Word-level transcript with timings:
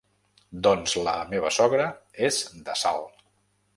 Doncs 0.67 0.95
la 1.07 1.13
meva 1.33 1.51
sogra 1.57 1.85
és 2.31 2.41
de 2.67 2.79
Salt. 2.85 3.25